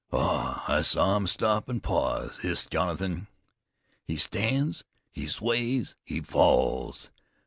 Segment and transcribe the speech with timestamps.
[0.11, 0.63] "Ah!
[0.67, 3.27] I saw him stop an' pause," hissed Jonathan.
[4.03, 7.11] "He stands, he sways, he falls!